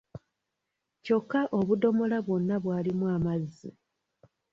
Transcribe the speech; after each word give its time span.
Kyokka 1.03 1.41
obudomola 1.57 2.17
bwonna 2.25 2.55
bwalimu 2.63 3.05
amazzi. 3.15 3.69